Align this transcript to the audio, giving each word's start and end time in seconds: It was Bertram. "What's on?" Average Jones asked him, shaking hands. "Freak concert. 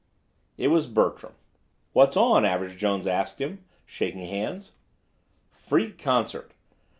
It 0.57 0.69
was 0.69 0.87
Bertram. 0.87 1.33
"What's 1.93 2.17
on?" 2.17 2.43
Average 2.43 2.75
Jones 2.79 3.05
asked 3.05 3.37
him, 3.39 3.63
shaking 3.85 4.25
hands. 4.27 4.71
"Freak 5.51 5.99
concert. 5.99 6.53